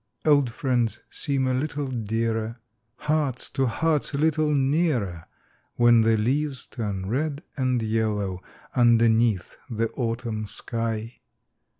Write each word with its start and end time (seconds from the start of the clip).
d 0.23 0.31
Old 0.31 0.49
'friends 0.51 1.01
seem 1.11 1.45
a 1.45 1.53
little 1.53 1.85
dearer; 1.85 2.57
Hearts 3.01 3.49
to 3.51 3.67
Hearts 3.67 4.15
a 4.15 4.17
little 4.17 4.51
nearer, 4.51 5.27
(ADhen 5.79 6.01
the 6.03 6.17
leases 6.17 6.65
turn 6.65 7.05
red 7.07 7.43
and 7.55 7.79
Ljello^ 7.79 8.39
Underneath 8.73 9.57
the 9.69 9.89
Autumn 9.91 10.45
shij. 10.45 11.19